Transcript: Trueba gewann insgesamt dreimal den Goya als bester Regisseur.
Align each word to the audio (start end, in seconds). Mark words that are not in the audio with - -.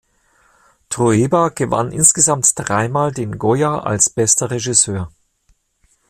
Trueba 0.89 1.49
gewann 1.51 1.91
insgesamt 1.91 2.53
dreimal 2.55 3.11
den 3.11 3.37
Goya 3.37 3.81
als 3.81 4.09
bester 4.09 4.49
Regisseur. 4.49 5.11